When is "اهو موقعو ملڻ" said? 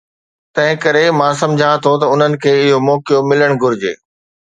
2.65-3.49